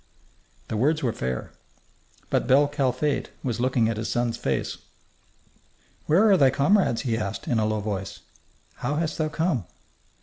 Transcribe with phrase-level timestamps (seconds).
[0.69, 1.51] The words were fair.
[2.31, 4.79] But bel Kalfate was looking at his son's face.
[6.07, 8.21] "Where are thy comrades?" he asked, in a low voice.
[8.77, 9.65] "How hast thou come?"